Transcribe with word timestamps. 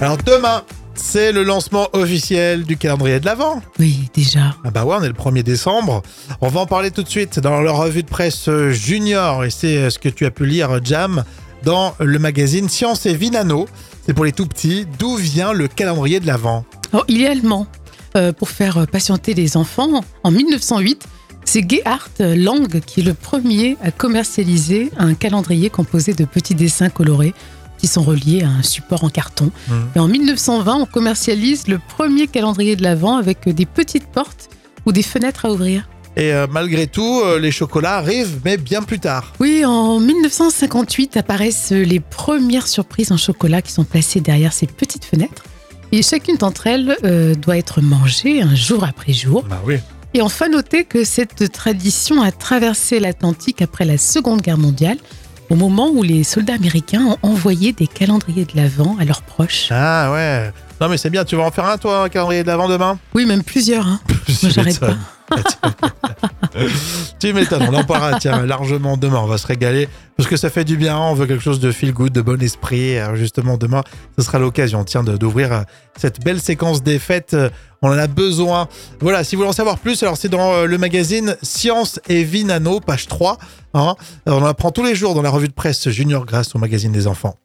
Alors 0.00 0.16
demain, 0.18 0.62
c'est 0.94 1.32
le 1.32 1.42
lancement 1.42 1.88
officiel 1.92 2.62
du 2.62 2.76
calendrier 2.76 3.18
de 3.18 3.24
l'Avent. 3.24 3.60
Oui, 3.80 4.08
déjà. 4.14 4.54
Ah 4.64 4.70
bah 4.70 4.84
ouais, 4.84 4.94
on 4.96 5.02
est 5.02 5.08
le 5.08 5.12
1er 5.12 5.42
décembre. 5.42 6.02
On 6.40 6.48
va 6.48 6.60
en 6.60 6.66
parler 6.66 6.92
tout 6.92 7.02
de 7.02 7.08
suite 7.08 7.40
dans 7.40 7.60
la 7.60 7.72
revue 7.72 8.04
de 8.04 8.08
presse 8.08 8.48
junior 8.70 9.44
et 9.44 9.50
c'est 9.50 9.90
ce 9.90 9.98
que 9.98 10.08
tu 10.08 10.24
as 10.24 10.30
pu 10.30 10.46
lire, 10.46 10.78
Jam, 10.84 11.24
dans 11.64 11.96
le 11.98 12.18
magazine 12.20 12.68
Science 12.68 13.06
et 13.06 13.14
Vie 13.14 13.32
Nano. 13.32 13.66
C'est 14.06 14.14
pour 14.14 14.24
les 14.24 14.30
tout 14.30 14.46
petits. 14.46 14.86
D'où 15.00 15.16
vient 15.16 15.52
le 15.52 15.66
calendrier 15.66 16.20
de 16.20 16.28
l'Avent? 16.28 16.64
Alors, 16.92 17.04
il 17.08 17.22
est 17.22 17.26
allemand. 17.26 17.66
Euh, 18.16 18.32
pour 18.32 18.50
faire 18.50 18.86
patienter 18.86 19.34
les 19.34 19.56
enfants, 19.56 20.04
en 20.22 20.30
1908, 20.30 21.06
c'est 21.44 21.68
Gerhard 21.68 22.08
Lang 22.20 22.80
qui 22.80 23.00
est 23.00 23.02
le 23.02 23.14
premier 23.14 23.76
à 23.82 23.90
commercialiser 23.90 24.90
un 24.96 25.14
calendrier 25.14 25.70
composé 25.70 26.14
de 26.14 26.24
petits 26.24 26.54
dessins 26.54 26.88
colorés 26.88 27.34
qui 27.78 27.86
sont 27.86 28.02
reliés 28.02 28.42
à 28.42 28.48
un 28.48 28.62
support 28.62 29.04
en 29.04 29.08
carton. 29.08 29.50
Mmh. 29.68 29.72
Et 29.96 29.98
en 29.98 30.08
1920, 30.08 30.74
on 30.76 30.86
commercialise 30.86 31.68
le 31.68 31.78
premier 31.78 32.26
calendrier 32.26 32.76
de 32.76 32.82
l'Avent 32.82 33.16
avec 33.16 33.48
des 33.48 33.66
petites 33.66 34.06
portes 34.06 34.50
ou 34.86 34.92
des 34.92 35.02
fenêtres 35.02 35.46
à 35.46 35.52
ouvrir. 35.52 35.88
Et 36.16 36.32
euh, 36.32 36.48
malgré 36.50 36.88
tout, 36.88 37.20
euh, 37.24 37.38
les 37.38 37.52
chocolats 37.52 37.94
arrivent, 37.94 38.40
mais 38.44 38.56
bien 38.56 38.82
plus 38.82 38.98
tard. 38.98 39.32
Oui, 39.38 39.64
en 39.64 40.00
1958 40.00 41.16
apparaissent 41.16 41.70
les 41.70 42.00
premières 42.00 42.66
surprises 42.66 43.12
en 43.12 43.16
chocolat 43.16 43.62
qui 43.62 43.70
sont 43.70 43.84
placées 43.84 44.20
derrière 44.20 44.52
ces 44.52 44.66
petites 44.66 45.04
fenêtres. 45.04 45.44
Et 45.92 46.02
chacune 46.02 46.36
d'entre 46.36 46.66
elles 46.66 46.96
euh, 47.04 47.34
doit 47.34 47.56
être 47.56 47.80
mangée 47.80 48.42
un 48.42 48.54
jour 48.54 48.82
après 48.84 49.12
jour. 49.12 49.44
Bah 49.48 49.62
oui. 49.64 49.76
Et 50.12 50.20
enfin, 50.20 50.48
notez 50.48 50.84
que 50.84 51.04
cette 51.04 51.52
tradition 51.52 52.20
a 52.20 52.32
traversé 52.32 52.98
l'Atlantique 52.98 53.62
après 53.62 53.84
la 53.84 53.96
Seconde 53.96 54.40
Guerre 54.40 54.58
mondiale, 54.58 54.98
au 55.50 55.54
moment 55.54 55.90
où 55.90 56.02
les 56.02 56.24
soldats 56.24 56.54
américains 56.54 57.04
ont 57.04 57.18
envoyé 57.22 57.72
des 57.72 57.86
calendriers 57.86 58.44
de 58.44 58.56
l'Avent 58.56 58.96
à 58.98 59.04
leurs 59.04 59.22
proches. 59.22 59.68
Ah 59.70 60.12
ouais. 60.12 60.52
Non 60.80 60.88
mais 60.88 60.96
c'est 60.96 61.10
bien, 61.10 61.24
tu 61.24 61.36
vas 61.36 61.42
en 61.42 61.50
faire 61.50 61.66
un 61.66 61.78
toi, 61.78 62.04
un 62.04 62.08
calendrier 62.08 62.42
de 62.42 62.48
l'Avent 62.48 62.68
demain? 62.68 62.98
Oui, 63.14 63.26
même 63.26 63.42
plusieurs. 63.42 63.86
Hein. 63.86 64.00
Moi, 64.42 64.52
j'arrête 64.52 64.78
pas. 64.78 64.94
tu 67.20 67.32
m'étonnes, 67.32 67.66
on 67.68 67.74
en 67.74 67.84
parlera 67.84 68.18
tiens, 68.18 68.46
largement 68.46 68.96
demain, 68.96 69.18
on 69.18 69.26
va 69.26 69.38
se 69.38 69.46
régaler 69.46 69.88
parce 70.16 70.28
que 70.28 70.36
ça 70.36 70.50
fait 70.50 70.64
du 70.64 70.76
bien, 70.76 70.98
on 70.98 71.14
veut 71.14 71.26
quelque 71.26 71.42
chose 71.42 71.60
de 71.60 71.70
feel 71.70 71.92
good, 71.92 72.12
de 72.12 72.22
bon 72.22 72.40
esprit. 72.42 72.98
Alors 72.98 73.16
justement, 73.16 73.56
demain, 73.56 73.82
ce 74.18 74.24
sera 74.24 74.38
l'occasion 74.38 74.84
tiens, 74.84 75.02
d'ouvrir 75.02 75.52
euh, 75.52 75.60
cette 75.96 76.24
belle 76.24 76.40
séquence 76.40 76.82
des 76.82 76.98
fêtes. 76.98 77.36
On 77.82 77.88
en 77.90 77.98
a 77.98 78.06
besoin. 78.06 78.68
Voilà, 79.00 79.22
si 79.24 79.36
vous 79.36 79.40
voulez 79.40 79.50
en 79.50 79.52
savoir 79.52 79.78
plus, 79.78 80.02
alors 80.02 80.16
c'est 80.16 80.28
dans 80.28 80.52
euh, 80.52 80.64
le 80.66 80.78
magazine 80.78 81.36
Science 81.42 82.00
et 82.08 82.24
Vie 82.24 82.44
Nano, 82.44 82.80
page 82.80 83.06
3. 83.06 83.38
hein. 83.74 83.94
On 84.26 84.32
en 84.42 84.46
apprend 84.46 84.70
tous 84.72 84.82
les 84.84 84.94
jours 84.94 85.14
dans 85.14 85.22
la 85.22 85.30
revue 85.30 85.48
de 85.48 85.52
presse 85.52 85.88
Junior 85.88 86.24
grâce 86.26 86.54
au 86.54 86.58
magazine 86.58 86.92
des 86.92 87.06
enfants. 87.06 87.36